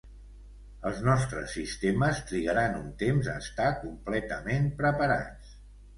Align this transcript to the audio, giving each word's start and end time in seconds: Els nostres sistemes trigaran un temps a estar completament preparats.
Els 0.91 1.01
nostres 1.07 1.51
sistemes 1.57 2.23
trigaran 2.31 2.79
un 2.79 2.89
temps 3.05 3.29
a 3.35 3.39
estar 3.45 3.69
completament 3.85 4.71
preparats. 4.81 5.55